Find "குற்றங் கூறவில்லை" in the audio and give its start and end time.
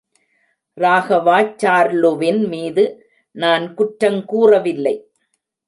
3.75-4.95